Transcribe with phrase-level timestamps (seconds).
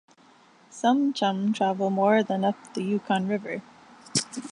[0.71, 3.61] Some chum travel more than up the Yukon River.